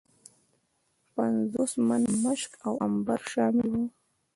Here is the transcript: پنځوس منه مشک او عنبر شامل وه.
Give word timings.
پنځوس 1.15 1.71
منه 1.87 2.13
مشک 2.23 2.51
او 2.65 2.73
عنبر 2.85 3.19
شامل 3.31 3.67
وه. 3.73 3.85